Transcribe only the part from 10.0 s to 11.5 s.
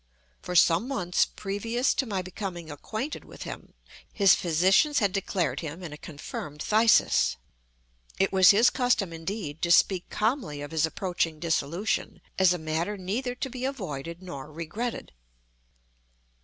calmly of his approaching